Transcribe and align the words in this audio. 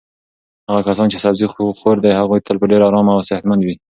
هغه 0.69 0.81
کسان 0.89 1.07
چې 1.13 1.17
سبزي 1.25 1.45
خور 1.79 1.97
دي 2.03 2.11
هغوی 2.19 2.39
تل 2.47 2.55
ډېر 2.71 2.81
ارام 2.89 3.07
او 3.13 3.27
صحتمند 3.29 3.61
وي. 3.63 3.75